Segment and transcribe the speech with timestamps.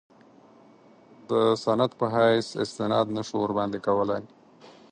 [1.29, 1.31] د
[1.63, 4.23] سند په حیث استناد نه شو ورباندې کولای.